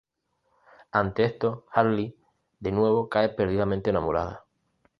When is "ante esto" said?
0.93-1.67